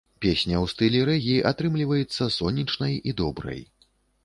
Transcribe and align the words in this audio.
Песня 0.25 0.55
ў 0.63 0.67
стылі 0.71 1.01
рэгі, 1.09 1.35
атрымліваецца 1.51 2.29
сонечнай 2.39 2.99
і 3.11 3.17
добрай. 3.23 3.61